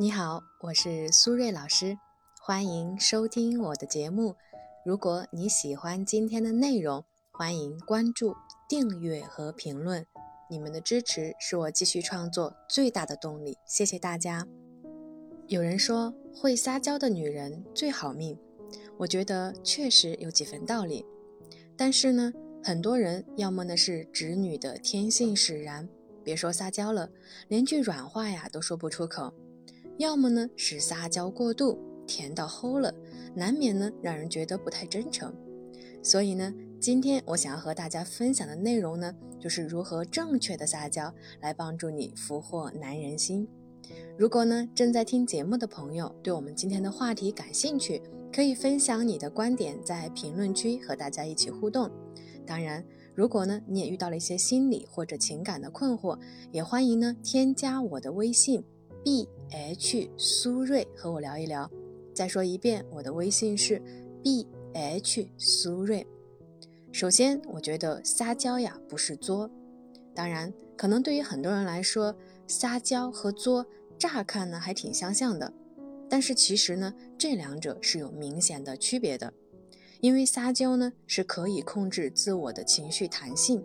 [0.00, 1.98] 你好，我是苏瑞老师，
[2.40, 4.36] 欢迎收听我的节目。
[4.84, 8.36] 如果你喜欢今天的内容，欢迎关注、
[8.68, 10.06] 订阅和评论。
[10.48, 14.46] 你们的支持是我继续创作最大的动力，谢谢大家。
[15.48, 18.38] 有人说会撒娇的女人最好命，
[18.98, 21.04] 我觉得确实有几分道理。
[21.76, 25.88] 但是呢，很多人要么呢是直女的天性使然，
[26.22, 27.10] 别说撒娇了，
[27.48, 29.34] 连句软话呀都说不出口。
[29.98, 31.76] 要么呢是撒娇过度，
[32.06, 32.94] 甜到齁了，
[33.34, 35.34] 难免呢让人觉得不太真诚。
[36.04, 43.48] 所以呢，今天我想要和大家分享的内容呢，就是如何正确的撒娇，来帮助你俘获男人心。
[44.16, 48.00] 如果呢正在听节目的朋友对我们今天的话题感兴趣，
[48.32, 51.90] 可以分享你的观点，在评论区和大家一起互动。
[52.46, 52.84] 当然，
[53.16, 56.16] 如果呢你也遇到了一些心理或者情感的困惑，
[56.52, 58.62] 也欢迎呢添加我的微信。
[59.04, 61.70] B h 苏瑞和我聊一聊。
[62.14, 63.80] 再说一遍，我的微信是
[64.22, 66.06] b h 苏瑞。
[66.90, 69.50] 首先，我觉得撒娇呀不是作。
[70.14, 72.14] 当然，可能对于很多人来说，
[72.46, 73.66] 撒娇和作
[73.98, 75.52] 乍看呢还挺相像的。
[76.10, 79.32] 但是其实呢，这两者是有明显的区别的。
[80.00, 83.62] 因为撒娇呢是可以控制自我的情绪弹性，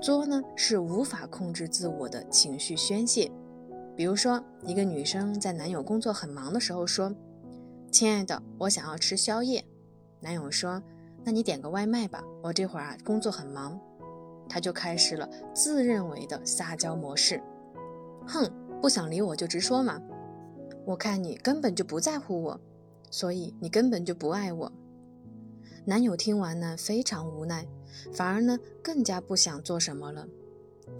[0.00, 3.30] 作呢是无法控制自我的情绪宣泄。
[3.96, 7.14] 比如说，一个女生在男友工作很忙的时候说
[7.92, 9.64] ：“亲爱的，我想要吃宵夜。”
[10.20, 10.82] 男友说
[11.24, 13.78] ：“那你点个外卖吧，我这会儿啊工作很忙。”
[14.48, 17.40] 她就开始了自认为的撒娇模式。
[18.26, 20.00] 哼，不想理我就直说嘛，
[20.84, 22.60] 我看你根本就不在乎我，
[23.10, 24.72] 所以你根本就不爱我。
[25.84, 27.66] 男友听完呢，非常无奈，
[28.12, 30.26] 反而呢更加不想做什么了。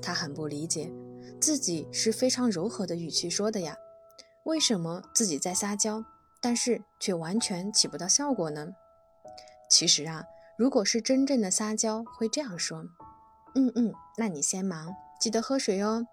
[0.00, 0.90] 他很不理解。
[1.38, 3.76] 自己是非常柔和的语气说的呀，
[4.44, 6.04] 为什么自己在撒娇，
[6.40, 8.68] 但是却完全起不到效果呢？
[9.70, 10.24] 其实啊，
[10.58, 12.84] 如果是真正的撒娇，会这样说
[13.54, 16.06] ：“嗯嗯，那你先忙，记得喝水哦。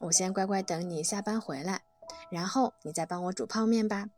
[0.00, 1.82] 我先乖乖等你下班回来，
[2.30, 4.10] 然后你再帮我煮泡面吧。”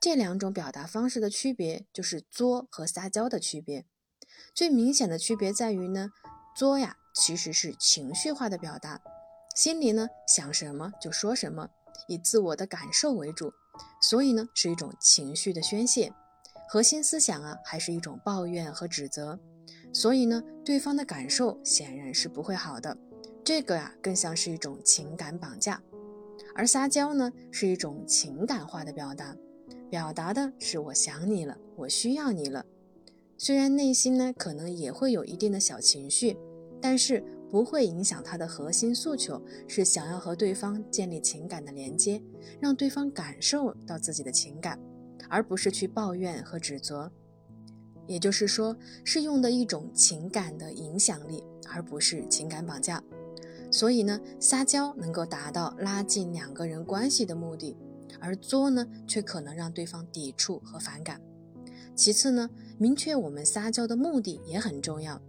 [0.00, 3.84] 这两种表达方式的区别，就是作和撒娇的区别。
[4.52, 6.10] 最明显的区别在于呢，
[6.56, 9.00] 作呀其实是情绪化的表达。
[9.54, 11.68] 心里呢想什么就说什么，
[12.08, 13.52] 以自我的感受为主，
[14.00, 16.10] 所以呢是一种情绪的宣泄。
[16.68, 19.38] 核心思想啊还是一种抱怨和指责，
[19.92, 22.96] 所以呢对方的感受显然是不会好的。
[23.44, 25.82] 这个呀更像是一种情感绑架，
[26.54, 29.36] 而撒娇呢是一种情感化的表达，
[29.90, 32.64] 表达的是我想你了，我需要你了。
[33.36, 36.38] 虽然内心呢可能也会有一定的小情绪，
[36.80, 37.22] 但是。
[37.52, 42.22] 不会影响他的核心诉求是想要和对方建立情感的连接，
[42.58, 44.80] 让对方感受到自己的情感，
[45.28, 47.12] 而不是去抱怨和指责。
[48.06, 48.74] 也就是说，
[49.04, 53.04] 是用的一种情感的影响力，而不是情感绑架。
[53.70, 57.76] 所以呢，撒娇能够达到拉近两个人关系的目的，
[58.18, 61.20] 而作呢，却可能让对方抵触和反感。
[61.94, 62.48] 其次呢，
[62.78, 65.20] 明确我们撒娇的目的也很重要。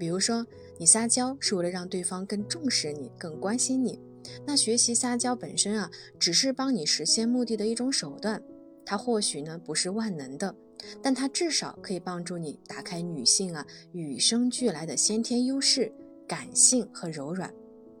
[0.00, 0.46] 比如说，
[0.78, 4.00] 你撒娇是为了让对方更重视你、更关心你，
[4.46, 8.42] 那学习撒娇本身啊，只是帮你实现目的的一种手段。
[8.86, 10.54] 它或许呢不是万能的，
[11.02, 15.92] 但它至少可以帮助你打开女性啊与生俱来的先天优势——
[16.26, 17.52] 感性和柔软。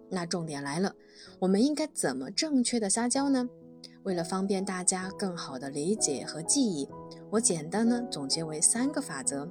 [0.08, 0.94] 那重点来了，
[1.38, 3.46] 我们应该怎么正确的撒娇呢？
[4.04, 6.88] 为了方便大家更好的理解和记忆，
[7.28, 9.46] 我简单呢总结为三个法则：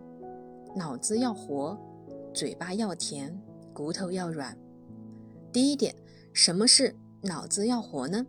[0.76, 1.80] 脑子要活。
[2.34, 3.36] 嘴巴要甜，
[3.74, 4.58] 骨头要软。
[5.52, 5.96] 第一点，
[6.34, 8.26] 什么是脑子要活呢？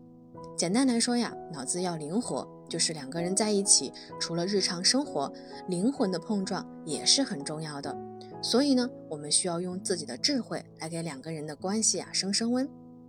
[0.56, 5.32] 简单来说呀，脑子要灵活，就是两个人在一起，除了日常生活，
[5.68, 7.96] 灵魂的碰撞也是很重要的。
[8.42, 12.68] 所以呢，我们需要用自己的智慧来给两个人的关系啊升升温。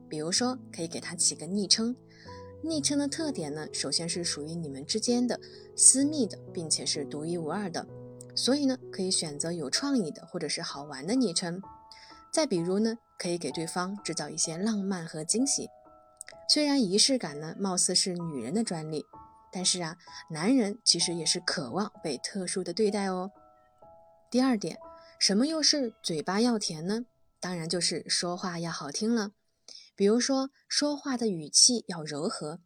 [0.09, 1.95] 比如说，可以给他起个昵称。
[2.63, 5.39] 昵称的特点呢，首先是属于你们之间的
[5.75, 7.87] 私密的，并且是独一无二的。
[8.35, 11.61] 所以呢，可以选择有创意的或者是好玩的昵称。
[12.31, 15.69] 再比如呢，可以给对方制造一些浪漫和惊喜。
[16.47, 19.05] 虽然仪式感呢，貌似是女人的专利，
[19.51, 19.97] 但是啊，
[20.29, 23.31] 男人其实也是渴望被特殊的对待哦。
[24.29, 24.77] 第二点，
[25.19, 27.05] 什么又是嘴巴要甜呢？
[27.39, 29.31] 当然就是说话要好听了。
[29.95, 32.59] 比如说，说话的语气要柔和，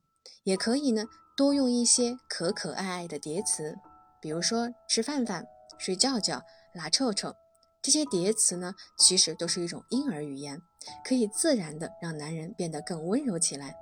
[0.44, 3.78] 也可以呢，多用一些可可爱爱的叠词，
[4.22, 5.48] 比如说吃饭饭。
[5.78, 7.34] 睡觉觉、拉臭臭，
[7.82, 10.62] 这些叠词呢，其实都是一种婴儿语言，
[11.04, 13.76] 可以自然的让男人变得更温柔起来。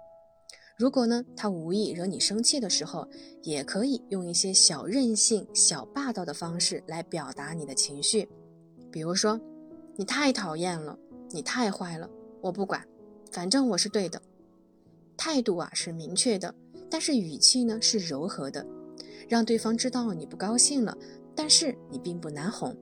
[0.75, 3.07] 如果呢，他无意惹你生气的时候，
[3.43, 8.27] 也可以用一些小任性、小霸道的方式来表达你的情绪，
[8.91, 9.39] 比如说
[9.95, 10.97] ：“你太讨厌了，
[11.29, 12.09] 你太坏了，
[12.41, 12.83] 我不管，
[13.31, 14.19] 反正我是对的。”
[15.15, 16.53] 态度啊是明确的，
[16.89, 18.65] 但是语气呢是柔和的，
[19.29, 20.97] 让对方知道你不高兴了，
[21.35, 22.75] 但是你并不难哄。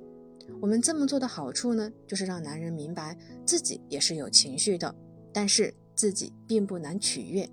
[0.60, 4.94] 我们这么做的好处呢，就是让男人明白自己也是有情绪的，
[5.32, 7.50] 但是自己并不难取悦。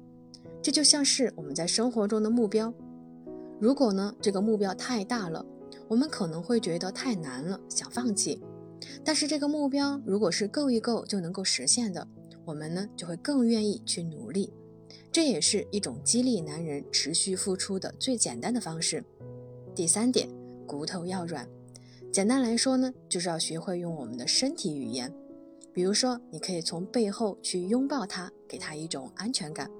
[0.61, 2.73] 这就像是我们在生活中的目标，
[3.61, 5.45] 如果呢这个目标太大了，
[5.87, 8.43] 我们可能会觉得太难了，想放弃。
[9.05, 12.06] 但是这个目标如果是够一够就能够实现的，
[12.45, 14.53] 我们呢就会更愿意去努力。
[15.12, 19.05] 这也是一种激励男人持续付出的最简单的方式。
[19.75, 20.29] 第三点，
[20.69, 21.49] 骨头要软。
[22.12, 25.12] 简单来说呢，就是要学会用我们的身体语言。
[25.73, 29.70] 比如说，你可以从背后去拥抱他，给他一种安全感。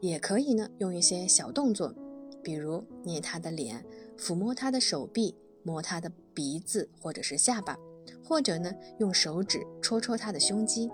[0.00, 1.94] 也可以呢，用一些小动作，
[2.42, 3.84] 比如捏他的脸、
[4.18, 7.76] 抚摸他的手臂、摸他的鼻子或者是下巴，
[8.24, 10.90] 或者呢，用手指戳戳他的胸肌。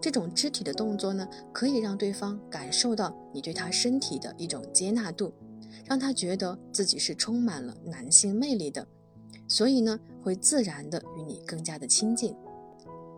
[0.00, 5.32] 这种肢体的动作呢，可以让对方感受到你对他身体的一种接纳度，
[5.84, 8.86] 让他觉得自己是充满了男性魅力的，
[9.46, 12.34] 所以呢，会自然的与你更加的亲近。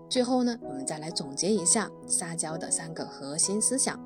[0.09, 3.99] 最后呢，我们再来总结一下撒娇的三个核心思想。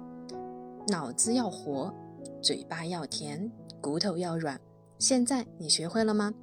[0.88, 1.94] 脑子要活，
[2.40, 3.50] 嘴巴要甜，
[3.80, 4.60] 骨头要软。
[4.98, 6.34] 现在你学会了吗？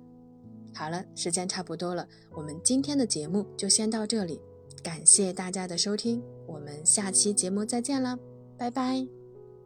[0.73, 4.39] 好了，时间差不多了，我们今天的节目就先到这里。
[4.81, 8.17] 感谢大家的收听，我们下期节目再见了，
[8.57, 9.18] 拜拜。